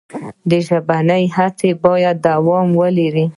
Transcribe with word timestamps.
ژبنۍ 0.67 1.23
هڅې 1.35 1.69
باید 1.83 2.15
دوام 2.27 2.67
ولري. 2.79 3.25